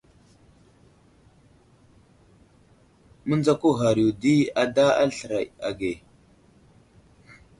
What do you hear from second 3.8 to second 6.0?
yo di ada aslər age.